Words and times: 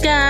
Hey 0.00 0.06
guys, 0.06 0.29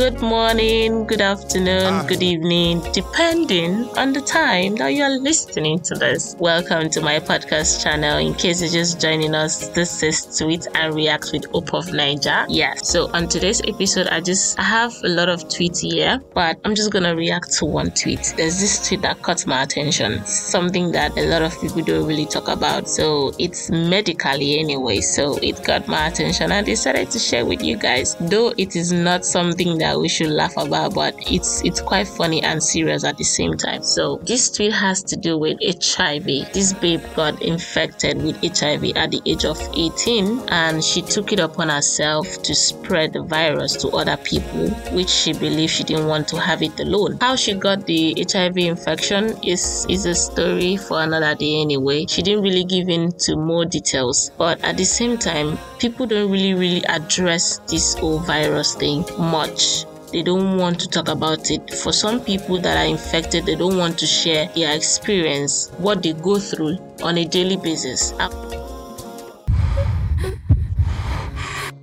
Good 0.00 0.22
morning, 0.22 1.04
good 1.04 1.20
afternoon, 1.20 1.92
Uh. 1.92 2.02
good 2.04 2.22
evening, 2.22 2.80
depending 2.94 3.86
on 3.98 4.14
the 4.14 4.20
time 4.22 4.74
that 4.76 4.94
you 4.94 5.02
are 5.02 5.10
listening 5.10 5.78
to 5.78 5.94
this. 5.94 6.34
Welcome 6.38 6.88
to 6.88 7.02
my 7.02 7.20
podcast 7.20 7.82
channel. 7.82 8.16
In 8.16 8.32
case 8.32 8.62
you're 8.62 8.70
just 8.70 8.98
joining 8.98 9.34
us, 9.34 9.68
this 9.68 10.02
is 10.02 10.38
Tweet 10.38 10.66
and 10.74 10.94
React 10.94 11.32
with 11.32 11.44
Hope 11.52 11.74
of 11.74 11.92
Niger. 11.92 12.46
Yes, 12.48 12.88
so 12.88 13.10
on 13.12 13.28
today's 13.28 13.60
episode, 13.68 14.06
I 14.06 14.20
just 14.22 14.58
I 14.58 14.62
have 14.62 14.94
a 15.04 15.08
lot 15.08 15.28
of 15.28 15.44
tweets 15.48 15.80
here, 15.80 16.18
but 16.32 16.56
I'm 16.64 16.74
just 16.74 16.90
gonna 16.90 17.14
react 17.14 17.52
to 17.58 17.66
one 17.66 17.90
tweet. 17.90 18.32
There's 18.38 18.58
this 18.58 18.88
tweet 18.88 19.02
that 19.02 19.20
caught 19.20 19.46
my 19.46 19.64
attention, 19.64 20.24
something 20.24 20.92
that 20.92 21.12
a 21.18 21.26
lot 21.26 21.42
of 21.42 21.52
people 21.60 21.82
don't 21.82 22.06
really 22.06 22.24
talk 22.24 22.48
about. 22.48 22.88
So 22.88 23.34
it's 23.38 23.68
medically 23.70 24.60
anyway, 24.60 25.02
so 25.02 25.36
it 25.42 25.62
got 25.62 25.88
my 25.88 26.06
attention. 26.06 26.52
I 26.52 26.62
decided 26.62 27.10
to 27.10 27.18
share 27.18 27.44
with 27.44 27.62
you 27.62 27.76
guys 27.76 28.16
though 28.18 28.54
it 28.56 28.76
is 28.76 28.92
not 28.92 29.26
something 29.26 29.76
that 29.76 29.89
we 29.98 30.08
should 30.08 30.30
laugh 30.30 30.56
about 30.56 30.94
but 30.94 31.14
it's 31.30 31.64
it's 31.64 31.80
quite 31.80 32.06
funny 32.06 32.42
and 32.42 32.62
serious 32.62 33.04
at 33.04 33.16
the 33.16 33.24
same 33.24 33.56
time. 33.56 33.82
So 33.82 34.20
this 34.24 34.50
tweet 34.50 34.72
has 34.72 35.02
to 35.04 35.16
do 35.16 35.38
with 35.38 35.58
hiv 35.60 36.24
this 36.52 36.72
babe 36.74 37.02
got 37.14 37.40
infected 37.42 38.22
with 38.22 38.36
hiv 38.36 38.84
at 38.96 39.10
the 39.10 39.20
age 39.26 39.44
of 39.44 39.58
18 39.74 40.48
and 40.48 40.84
she 40.84 41.02
took 41.02 41.32
it 41.32 41.40
upon 41.40 41.68
herself 41.68 42.42
to 42.42 42.54
spread 42.54 43.12
the 43.12 43.22
virus 43.22 43.76
to 43.76 43.88
other 43.90 44.16
people 44.18 44.68
which 44.92 45.08
she 45.08 45.32
believed 45.32 45.72
she 45.72 45.84
didn't 45.84 46.06
want 46.06 46.28
to 46.28 46.40
have 46.40 46.62
it 46.62 46.78
alone. 46.80 47.18
How 47.20 47.36
she 47.36 47.54
got 47.54 47.86
the 47.86 48.14
hiv 48.32 48.56
infection 48.58 49.36
is 49.44 49.86
is 49.88 50.06
a 50.06 50.14
story 50.14 50.76
for 50.76 51.02
another 51.02 51.34
day 51.34 51.60
anyway. 51.60 52.06
She 52.08 52.22
didn't 52.22 52.42
really 52.42 52.64
give 52.64 52.88
in 52.88 53.12
to 53.24 53.36
more 53.36 53.64
details 53.64 54.30
but 54.36 54.62
at 54.64 54.76
the 54.76 54.84
same 54.84 55.18
time 55.18 55.58
people 55.78 56.06
don't 56.06 56.30
really 56.30 56.54
really 56.54 56.84
address 56.86 57.58
this 57.68 57.94
whole 57.94 58.18
virus 58.18 58.74
thing 58.74 59.04
much 59.18 59.79
they 60.12 60.22
don't 60.22 60.58
want 60.58 60.80
to 60.80 60.88
talk 60.88 61.08
about 61.08 61.50
it 61.50 61.74
for 61.74 61.92
some 61.92 62.20
people 62.20 62.58
that 62.58 62.76
are 62.76 62.88
infected 62.88 63.46
they 63.46 63.54
don't 63.54 63.76
want 63.76 63.98
to 63.98 64.06
share 64.06 64.48
their 64.54 64.74
experience 64.74 65.70
what 65.78 66.02
they 66.02 66.12
go 66.12 66.38
through 66.38 66.76
on 67.02 67.18
a 67.18 67.24
daily 67.24 67.56
basis 67.56 68.12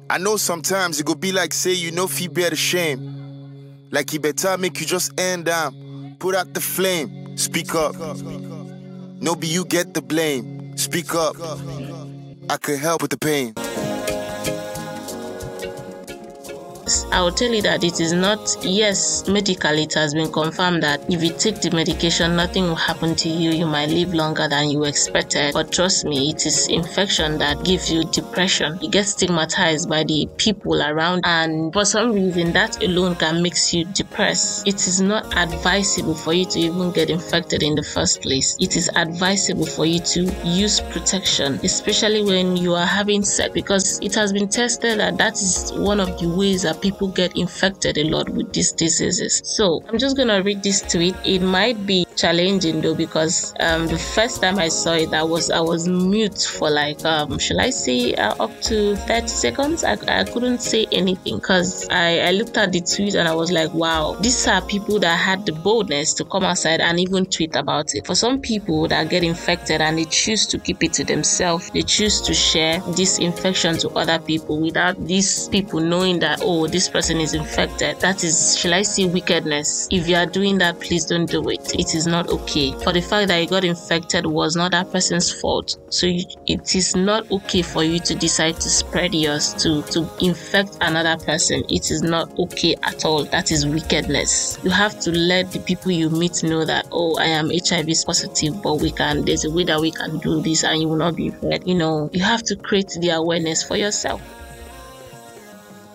I 0.09 0.17
know 0.19 0.37
sometimes 0.37 0.99
it 0.99 1.05
could 1.05 1.19
be 1.19 1.31
like 1.33 1.53
say 1.53 1.73
you 1.73 1.91
know 1.91 2.07
feel 2.07 2.31
the 2.31 2.55
shame. 2.55 3.87
Like 3.91 4.09
he 4.09 4.17
better 4.17 4.57
make 4.57 4.79
you 4.79 4.85
just 4.85 5.19
end 5.19 5.45
down, 5.45 6.15
put 6.17 6.33
out 6.33 6.53
the 6.53 6.61
flame, 6.61 7.37
speak 7.37 7.75
up. 7.75 7.95
No 7.95 9.35
be 9.35 9.47
you 9.47 9.65
get 9.65 9.93
the 9.93 10.01
blame, 10.01 10.77
speak 10.77 11.13
up. 11.13 11.35
I 12.49 12.57
could 12.57 12.79
help 12.79 13.01
with 13.01 13.11
the 13.11 13.17
pain. 13.17 13.53
I 17.11 17.21
will 17.21 17.31
tell 17.31 17.51
you 17.51 17.61
that 17.63 17.83
it 17.83 17.99
is 17.99 18.13
not, 18.13 18.55
yes, 18.61 19.27
medically 19.27 19.83
it 19.83 19.93
has 19.93 20.13
been 20.13 20.31
confirmed 20.31 20.83
that 20.83 21.01
if 21.11 21.23
you 21.23 21.33
take 21.37 21.61
the 21.61 21.71
medication, 21.71 22.35
nothing 22.35 22.63
will 22.63 22.75
happen 22.75 23.15
to 23.15 23.29
you. 23.29 23.51
You 23.51 23.65
might 23.65 23.89
live 23.89 24.13
longer 24.13 24.47
than 24.47 24.69
you 24.69 24.83
expected. 24.85 25.53
But 25.53 25.71
trust 25.71 26.05
me, 26.05 26.29
it 26.29 26.45
is 26.45 26.67
infection 26.67 27.37
that 27.39 27.63
gives 27.65 27.91
you 27.91 28.03
depression. 28.05 28.79
You 28.81 28.89
get 28.89 29.05
stigmatized 29.05 29.89
by 29.89 30.03
the 30.03 30.27
people 30.37 30.81
around, 30.81 31.21
and 31.25 31.73
for 31.73 31.85
some 31.85 32.13
reason, 32.13 32.53
that 32.53 32.81
alone 32.83 33.15
can 33.15 33.41
make 33.41 33.55
you 33.73 33.85
depressed. 33.85 34.67
It 34.67 34.75
is 34.87 35.01
not 35.01 35.35
advisable 35.35 36.15
for 36.15 36.33
you 36.33 36.45
to 36.45 36.59
even 36.59 36.91
get 36.91 37.09
infected 37.09 37.63
in 37.63 37.75
the 37.75 37.83
first 37.83 38.21
place. 38.21 38.55
It 38.59 38.75
is 38.75 38.89
advisable 38.95 39.65
for 39.65 39.85
you 39.85 39.99
to 39.99 40.23
use 40.45 40.79
protection, 40.79 41.59
especially 41.63 42.23
when 42.23 42.55
you 42.55 42.73
are 42.75 42.85
having 42.85 43.23
sex, 43.23 43.51
because 43.53 43.99
it 44.01 44.15
has 44.15 44.31
been 44.31 44.47
tested 44.47 44.99
that 44.99 45.17
that 45.17 45.33
is 45.33 45.73
one 45.73 45.99
of 45.99 46.19
the 46.19 46.29
ways 46.29 46.61
that 46.63 46.76
people 46.81 47.07
get 47.07 47.35
infected 47.37 47.97
a 47.97 48.03
lot 48.05 48.29
with 48.29 48.53
these 48.53 48.71
diseases. 48.71 49.41
So 49.43 49.83
I'm 49.87 49.97
just 49.97 50.17
gonna 50.17 50.41
read 50.41 50.63
this 50.63 50.81
tweet. 50.81 51.15
It 51.25 51.41
might 51.41 51.85
be 51.85 52.05
challenging 52.15 52.81
though 52.81 52.95
because 52.95 53.53
um, 53.59 53.87
the 53.87 53.97
first 53.97 54.41
time 54.41 54.57
I 54.59 54.67
saw 54.67 54.93
it, 54.93 55.13
I 55.13 55.23
was 55.23 55.49
I 55.51 55.59
was 55.59 55.87
mute 55.87 56.41
for 56.41 56.69
like 56.69 57.03
um, 57.05 57.37
should 57.39 57.57
I 57.57 57.69
say 57.69 58.13
uh, 58.15 58.35
up 58.39 58.61
to 58.63 58.95
30 58.95 59.27
seconds? 59.27 59.83
I, 59.83 59.97
I 60.07 60.23
couldn't 60.23 60.61
say 60.61 60.85
anything 60.91 61.37
because 61.37 61.87
I, 61.89 62.19
I 62.19 62.31
looked 62.31 62.57
at 62.57 62.71
the 62.71 62.81
tweet 62.81 63.15
and 63.15 63.27
I 63.27 63.35
was 63.35 63.51
like, 63.51 63.73
wow, 63.73 64.15
these 64.19 64.47
are 64.47 64.61
people 64.61 64.99
that 64.99 65.15
had 65.15 65.45
the 65.45 65.53
boldness 65.53 66.13
to 66.15 66.25
come 66.25 66.43
outside 66.43 66.81
and 66.81 66.99
even 66.99 67.25
tweet 67.25 67.55
about 67.55 67.93
it. 67.93 68.05
For 68.05 68.15
some 68.15 68.41
people 68.41 68.87
that 68.87 69.09
get 69.09 69.23
infected 69.23 69.81
and 69.81 69.97
they 69.97 70.05
choose 70.05 70.45
to 70.47 70.59
keep 70.59 70.83
it 70.83 70.93
to 70.93 71.03
themselves, 71.03 71.69
they 71.71 71.81
choose 71.81 72.21
to 72.21 72.33
share 72.33 72.81
this 72.95 73.19
infection 73.19 73.77
to 73.77 73.89
other 73.89 74.19
people 74.19 74.59
without 74.59 75.05
these 75.05 75.47
people 75.49 75.79
knowing 75.79 76.19
that 76.19 76.39
oh 76.41 76.66
this 76.67 76.89
person 76.89 77.17
is 77.17 77.33
infected. 77.33 77.99
That 77.99 78.23
is, 78.23 78.57
shall 78.57 78.73
I 78.73 78.81
say, 78.81 79.05
wickedness. 79.05 79.87
If 79.91 80.07
you 80.07 80.15
are 80.15 80.25
doing 80.25 80.57
that, 80.59 80.79
please 80.79 81.05
don't 81.05 81.25
do 81.25 81.49
it. 81.49 81.73
It 81.73 81.95
is 81.95 82.07
not 82.07 82.29
okay. 82.29 82.71
For 82.83 82.93
the 82.93 83.01
fact 83.01 83.29
that 83.29 83.37
you 83.37 83.47
got 83.47 83.63
infected 83.63 84.25
was 84.25 84.55
not 84.55 84.71
that 84.71 84.91
person's 84.91 85.31
fault. 85.41 85.77
So 85.89 86.07
you, 86.07 86.25
it 86.45 86.75
is 86.75 86.95
not 86.95 87.29
okay 87.31 87.61
for 87.61 87.83
you 87.83 87.99
to 87.99 88.15
decide 88.15 88.55
to 88.57 88.69
spread 88.69 89.13
yours 89.13 89.53
to 89.55 89.81
to 89.83 90.09
infect 90.21 90.77
another 90.81 91.23
person. 91.23 91.63
It 91.69 91.91
is 91.91 92.01
not 92.01 92.37
okay 92.39 92.75
at 92.83 93.05
all. 93.05 93.23
That 93.25 93.51
is 93.51 93.65
wickedness. 93.65 94.59
You 94.63 94.69
have 94.69 94.99
to 95.01 95.11
let 95.11 95.51
the 95.51 95.59
people 95.59 95.91
you 95.91 96.09
meet 96.09 96.43
know 96.43 96.65
that 96.65 96.87
oh 96.91 97.17
I 97.19 97.25
am 97.25 97.49
HIV 97.49 97.89
positive, 98.05 98.61
but 98.61 98.75
we 98.75 98.91
can. 98.91 99.25
There's 99.25 99.45
a 99.45 99.51
way 99.51 99.63
that 99.65 99.79
we 99.79 99.91
can 99.91 100.17
do 100.19 100.41
this, 100.41 100.63
and 100.63 100.81
you 100.81 100.87
will 100.87 100.97
not 100.97 101.15
be 101.15 101.29
afraid. 101.29 101.67
You 101.67 101.75
know, 101.75 102.09
you 102.13 102.23
have 102.23 102.43
to 102.43 102.55
create 102.55 102.97
the 102.99 103.09
awareness 103.09 103.63
for 103.63 103.75
yourself. 103.77 104.21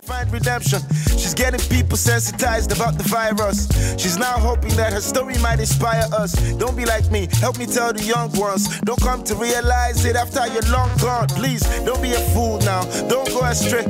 Find 0.05 0.29
redemption. 0.33 0.81
She's 1.17 1.33
getting 1.33 1.61
people 1.69 1.95
sensitized 1.95 2.73
about 2.73 2.97
the 2.97 3.05
virus. 3.05 3.69
She's 3.97 4.17
now 4.17 4.37
hoping 4.37 4.75
that 4.75 4.91
her 4.91 4.99
story 4.99 5.37
might 5.37 5.61
inspire 5.61 6.03
us. 6.11 6.33
Don't 6.55 6.75
be 6.75 6.85
like 6.85 7.09
me, 7.09 7.29
help 7.39 7.57
me 7.57 7.65
tell 7.65 7.93
the 7.93 8.03
young 8.03 8.29
ones. 8.33 8.81
Don't 8.81 8.99
come 8.99 9.23
to 9.23 9.35
realize 9.35 10.03
it 10.03 10.17
after 10.17 10.45
you're 10.47 10.69
long 10.73 10.91
gone. 10.97 11.27
Please, 11.29 11.63
don't 11.85 12.01
be 12.01 12.11
a 12.11 12.19
fool 12.33 12.59
now. 12.59 12.83
Don't 13.07 13.29
go 13.29 13.45
astray. 13.45 13.85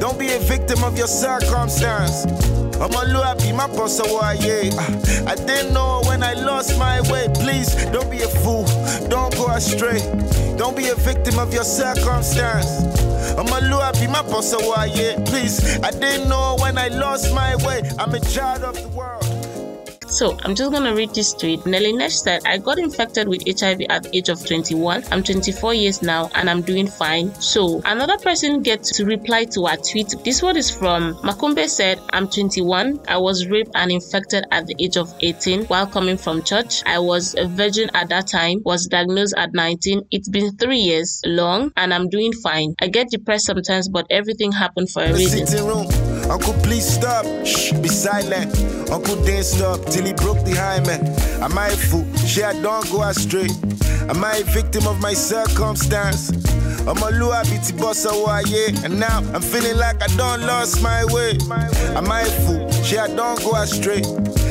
Don't 0.00 0.18
be 0.18 0.32
a 0.32 0.40
victim 0.40 0.82
of 0.82 0.98
your 0.98 1.06
circumstance. 1.06 2.26
I'm 2.80 2.90
a 2.92 3.36
be 3.38 3.52
my 3.52 3.68
boss, 3.68 4.00
yeah. 4.44 4.74
I 5.26 5.36
didn't 5.36 5.72
know 5.72 6.02
when 6.06 6.24
I 6.24 6.32
lost 6.34 6.76
my 6.78 7.00
way. 7.10 7.28
Please, 7.32 7.72
don't 7.92 8.10
be 8.10 8.22
a 8.22 8.28
fool. 9.60 10.00
Don't 10.56 10.76
be 10.76 10.88
a 10.88 10.94
victim 10.94 11.38
of 11.38 11.52
your 11.52 11.64
circumstance. 11.64 12.66
I'm 13.38 13.46
a 13.46 13.68
be 13.92 14.06
my 14.06 14.22
boss, 14.22 14.52
yeah. 14.86 15.22
Please, 15.24 15.78
I 15.80 15.90
didn't 15.90 16.28
know 16.28 16.56
when 16.60 16.78
I 16.78 16.88
lost 16.88 17.32
my 17.34 17.56
way. 17.64 17.82
I'm 17.98 18.14
a 18.14 18.20
child 18.20 18.62
of 18.62 18.74
the 18.80 18.88
world. 18.88 19.33
So 20.14 20.38
I'm 20.44 20.54
just 20.54 20.70
gonna 20.70 20.94
read 20.94 21.12
this 21.12 21.32
tweet. 21.32 21.66
Nelly 21.66 21.92
Nash 21.92 22.14
said, 22.20 22.42
I 22.46 22.58
got 22.58 22.78
infected 22.78 23.26
with 23.26 23.42
HIV 23.48 23.80
at 23.90 24.04
the 24.04 24.16
age 24.16 24.28
of 24.28 24.46
21. 24.46 25.02
I'm 25.10 25.24
24 25.24 25.74
years 25.74 26.02
now 26.02 26.30
and 26.36 26.48
I'm 26.48 26.62
doing 26.62 26.86
fine. 26.86 27.34
So 27.40 27.82
another 27.84 28.16
person 28.18 28.62
gets 28.62 28.96
to 28.96 29.06
reply 29.06 29.46
to 29.46 29.66
our 29.66 29.76
tweet. 29.76 30.14
This 30.24 30.40
one 30.40 30.56
is 30.56 30.70
from 30.70 31.14
Makumbe 31.16 31.68
said, 31.68 31.98
I'm 32.12 32.28
21. 32.28 33.00
I 33.08 33.18
was 33.18 33.48
raped 33.48 33.72
and 33.74 33.90
infected 33.90 34.44
at 34.52 34.68
the 34.68 34.76
age 34.78 34.96
of 34.96 35.12
18 35.18 35.64
while 35.64 35.88
coming 35.88 36.16
from 36.16 36.44
church. 36.44 36.84
I 36.86 37.00
was 37.00 37.34
a 37.36 37.48
virgin 37.48 37.90
at 37.94 38.08
that 38.10 38.28
time, 38.28 38.62
was 38.64 38.86
diagnosed 38.86 39.34
at 39.36 39.52
19. 39.52 40.02
It's 40.12 40.28
been 40.28 40.56
three 40.58 40.78
years 40.78 41.22
long 41.26 41.72
and 41.76 41.92
I'm 41.92 42.08
doing 42.08 42.32
fine. 42.34 42.76
I 42.80 42.86
get 42.86 43.08
depressed 43.10 43.46
sometimes, 43.46 43.88
but 43.88 44.06
everything 44.10 44.52
happened 44.52 44.90
for 44.90 45.02
a 45.02 45.12
reason. 45.12 45.44
Uncle, 46.30 46.54
please 46.62 46.88
stop. 46.88 47.26
Shh, 47.44 47.72
be 47.72 47.88
silent. 47.88 48.83
Uncle 48.94 49.16
didn't 49.24 49.42
stop 49.42 49.84
till 49.86 50.04
he 50.04 50.12
broke 50.12 50.44
the 50.44 50.54
hymen. 50.54 51.04
Am 51.42 51.58
I 51.58 51.66
a 51.66 51.76
fool? 51.76 52.06
Shit, 52.18 52.44
I 52.44 52.52
don't 52.62 52.88
go 52.92 53.02
astray. 53.02 53.48
Am 54.08 54.24
I 54.24 54.36
a 54.36 54.44
victim 54.44 54.86
of 54.86 55.00
my 55.00 55.12
circumstance? 55.12 56.30
I'm 56.86 57.02
a 57.02 57.10
lua 57.10 57.42
biti 57.42 57.72
bossa 57.72 58.12
yeah. 58.46 58.84
And 58.84 59.00
now 59.00 59.18
I'm 59.34 59.42
feeling 59.42 59.76
like 59.78 60.00
I 60.00 60.06
don't 60.16 60.42
lost 60.46 60.80
my 60.80 61.04
way. 61.06 61.36
Am 61.98 62.12
I 62.12 62.20
a 62.20 62.30
fool? 62.46 62.70
Shit, 62.84 63.00
I 63.00 63.08
don't 63.08 63.42
go 63.42 63.56
astray. 63.56 64.02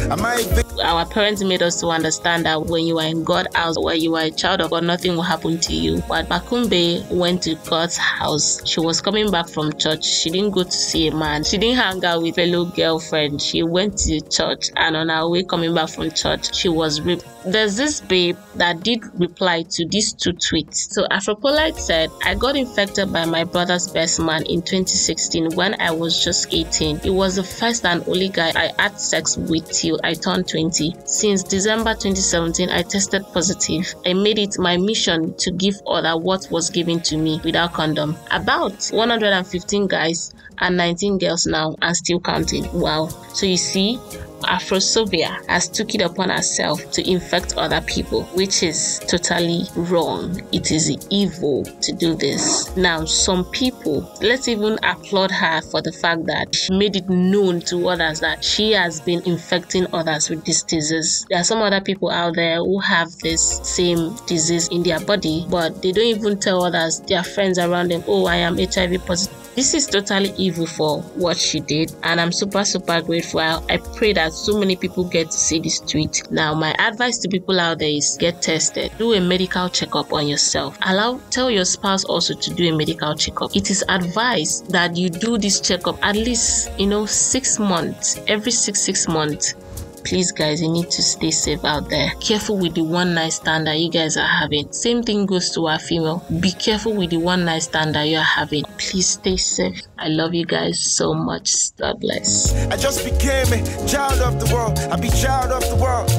Our 0.09 1.05
parents 1.05 1.43
made 1.43 1.61
us 1.61 1.79
to 1.79 1.87
understand 1.87 2.45
that 2.45 2.65
when 2.65 2.85
you 2.85 2.99
are 2.99 3.05
in 3.05 3.23
God's 3.23 3.55
house, 3.55 3.79
when 3.79 4.01
you 4.01 4.15
are 4.15 4.23
a 4.23 4.31
child 4.31 4.61
of 4.61 4.71
God, 4.71 4.83
nothing 4.83 5.15
will 5.15 5.23
happen 5.23 5.59
to 5.59 5.73
you. 5.73 6.03
But 6.07 6.27
Makumbe 6.27 7.09
went 7.09 7.43
to 7.43 7.55
God's 7.55 7.97
house. 7.97 8.65
She 8.67 8.79
was 8.79 9.01
coming 9.01 9.31
back 9.31 9.47
from 9.47 9.73
church. 9.73 10.03
She 10.03 10.29
didn't 10.29 10.51
go 10.51 10.63
to 10.63 10.71
see 10.71 11.07
a 11.07 11.15
man. 11.15 11.43
She 11.43 11.57
didn't 11.57 11.77
hang 11.77 12.03
out 12.03 12.21
with 12.21 12.35
fellow 12.35 12.65
girlfriend. 12.65 13.41
She 13.41 13.63
went 13.63 13.97
to 13.99 14.19
church, 14.21 14.69
and 14.75 14.95
on 14.95 15.09
her 15.09 15.29
way 15.29 15.43
coming 15.43 15.73
back 15.73 15.89
from 15.89 16.11
church, 16.11 16.53
she 16.55 16.69
was 16.69 17.01
raped. 17.01 17.25
There's 17.45 17.75
this 17.75 17.99
babe 17.99 18.37
that 18.55 18.83
did 18.83 19.03
reply 19.19 19.63
to 19.71 19.85
these 19.85 20.13
two 20.13 20.31
tweets. 20.31 20.75
So 20.75 21.05
Afropolite 21.11 21.77
said, 21.77 22.09
I 22.23 22.35
got 22.35 22.55
infected 22.55 23.11
by 23.11 23.25
my 23.25 23.43
brother's 23.43 23.87
best 23.87 24.19
man 24.19 24.45
in 24.45 24.61
2016 24.61 25.51
when 25.55 25.79
I 25.81 25.91
was 25.91 26.23
just 26.23 26.53
18. 26.53 27.01
It 27.03 27.09
was 27.09 27.35
the 27.35 27.43
first 27.43 27.85
and 27.85 28.01
only 28.07 28.29
guy 28.29 28.53
I 28.55 28.71
had 28.81 28.99
sex 28.99 29.37
with 29.37 29.69
till 29.71 29.92
I 30.03 30.13
turned 30.13 30.47
20. 30.47 30.95
Since 31.05 31.43
December 31.43 31.93
2017, 31.93 32.69
I 32.69 32.81
tested 32.83 33.23
positive. 33.33 33.93
I 34.05 34.13
made 34.13 34.39
it 34.39 34.57
my 34.59 34.77
mission 34.77 35.33
to 35.37 35.51
give 35.51 35.75
other 35.87 36.17
what 36.17 36.47
was 36.51 36.69
given 36.69 37.01
to 37.01 37.17
me 37.17 37.41
without 37.43 37.73
condom. 37.73 38.15
About 38.31 38.87
115 38.91 39.87
guys 39.87 40.33
and 40.59 40.77
19 40.77 41.17
girls 41.17 41.45
now 41.45 41.75
and 41.81 41.95
still 41.95 42.19
counting. 42.19 42.67
Wow. 42.73 43.07
So 43.33 43.45
you 43.45 43.57
see, 43.57 43.99
Afrosobia 44.43 45.45
has 45.47 45.67
took 45.67 45.95
it 45.95 46.01
upon 46.01 46.29
herself 46.29 46.91
to 46.91 47.09
infect 47.09 47.55
other 47.57 47.81
people, 47.81 48.23
which 48.35 48.63
is 48.63 48.99
totally 49.07 49.63
wrong. 49.75 50.41
It 50.51 50.71
is 50.71 50.89
evil 51.09 51.63
to 51.63 51.91
do 51.93 52.15
this. 52.15 52.75
Now, 52.75 53.05
some 53.05 53.45
people, 53.45 54.09
let's 54.21 54.47
even 54.47 54.77
applaud 54.83 55.31
her 55.31 55.61
for 55.61 55.81
the 55.81 55.91
fact 55.91 56.25
that 56.25 56.55
she 56.55 56.73
made 56.73 56.95
it 56.95 57.09
known 57.09 57.61
to 57.61 57.87
others 57.89 58.19
that 58.19 58.43
she 58.43 58.71
has 58.71 59.01
been 59.01 59.21
infecting 59.25 59.87
others 59.93 60.29
with 60.29 60.43
this 60.45 60.63
disease. 60.63 61.25
There 61.29 61.39
are 61.39 61.43
some 61.43 61.61
other 61.61 61.81
people 61.81 62.09
out 62.09 62.35
there 62.35 62.57
who 62.57 62.79
have 62.79 63.09
this 63.19 63.59
same 63.63 64.15
disease 64.27 64.67
in 64.69 64.83
their 64.83 64.99
body, 64.99 65.45
but 65.49 65.81
they 65.81 65.91
don't 65.91 66.05
even 66.05 66.39
tell 66.39 66.63
others, 66.63 66.99
their 67.01 67.23
friends 67.23 67.59
around 67.59 67.91
them, 67.91 68.03
oh, 68.07 68.25
I 68.25 68.37
am 68.37 68.57
HIV 68.57 69.05
positive 69.05 69.43
this 69.55 69.75
is 69.75 69.85
totally 69.85 70.33
evil 70.35 70.65
for 70.65 71.01
what 71.13 71.37
she 71.37 71.59
did, 71.59 71.93
and 72.01 72.19
I'm 72.19 72.31
super, 72.31 72.65
super 72.65 73.01
grateful. 73.01 73.39
I 73.39 73.77
pray 73.95 74.11
that 74.13 74.32
so 74.33 74.57
many 74.57 74.75
people 74.75 75.03
get 75.03 75.31
to 75.31 75.37
see 75.37 75.59
this 75.59 75.79
tweet. 75.79 76.23
Now, 76.31 76.53
my 76.53 76.73
advice 76.79 77.17
to 77.19 77.29
people 77.29 77.59
out 77.59 77.79
there 77.79 77.89
is 77.89 78.17
get 78.19 78.41
tested, 78.41 78.91
do 78.97 79.13
a 79.13 79.21
medical 79.21 79.69
checkup 79.69 80.11
on 80.11 80.27
yourself. 80.27 80.77
Allow, 80.81 81.19
tell 81.29 81.51
your 81.51 81.65
spouse 81.65 82.03
also 82.05 82.33
to 82.33 82.53
do 82.53 82.73
a 82.73 82.77
medical 82.77 83.15
checkup. 83.15 83.55
It 83.55 83.69
is 83.69 83.83
advised 83.89 84.71
that 84.71 84.97
you 84.97 85.09
do 85.09 85.37
this 85.37 85.59
checkup 85.61 86.03
at 86.03 86.15
least, 86.15 86.71
you 86.79 86.87
know, 86.87 87.05
six 87.05 87.59
months, 87.59 88.19
every 88.27 88.51
six, 88.51 88.81
six 88.81 89.07
months 89.07 89.55
please 90.03 90.31
guys 90.31 90.61
you 90.61 90.69
need 90.69 90.89
to 90.91 91.01
stay 91.01 91.31
safe 91.31 91.63
out 91.65 91.89
there. 91.89 92.11
Careful 92.19 92.57
with 92.57 92.75
the 92.75 92.83
one 92.83 93.13
night 93.13 93.33
stand 93.33 93.67
that 93.67 93.79
you 93.79 93.89
guys 93.89 94.17
are 94.17 94.27
having. 94.27 94.71
Same 94.71 95.03
thing 95.03 95.25
goes 95.25 95.51
to 95.51 95.67
our 95.67 95.79
female. 95.79 96.25
Be 96.39 96.51
careful 96.51 96.93
with 96.93 97.09
the 97.09 97.17
one 97.17 97.45
night 97.45 97.63
stand 97.63 97.95
that 97.95 98.03
you're 98.03 98.21
having. 98.21 98.63
Please 98.77 99.07
stay 99.07 99.37
safe. 99.37 99.81
I 99.97 100.09
love 100.09 100.33
you 100.33 100.45
guys 100.45 100.79
so 100.79 101.13
much. 101.13 101.75
God 101.77 101.99
bless. 101.99 102.53
I 102.67 102.77
just 102.77 103.03
became 103.03 103.47
a 103.53 103.87
child 103.87 104.19
of 104.21 104.39
the 104.39 104.53
world. 104.53 104.79
I 104.91 104.99
be 104.99 105.09
child 105.09 105.51
of 105.51 105.67
the 105.69 105.75
world. 105.75 106.11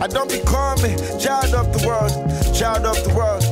I 0.00 0.06
don't 0.06 0.30
become 0.30 0.78
a 0.84 0.96
child 1.18 1.54
of 1.54 1.72
the 1.76 1.86
world, 1.86 2.12
child 2.54 2.86
of 2.86 3.02
the 3.02 3.12
world. 3.14 3.42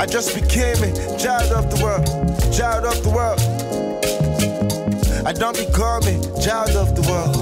I 0.00 0.06
just 0.06 0.34
became 0.34 0.76
a 0.84 1.18
child 1.18 1.50
of 1.52 1.70
the 1.74 1.82
world, 1.82 2.06
child 2.52 2.84
of 2.84 3.02
the. 3.02 3.07
I 5.28 5.32
don't 5.34 5.54
become 5.54 6.04
a 6.04 6.40
child 6.40 6.70
of 6.70 6.96
the 6.96 7.02
world. 7.02 7.37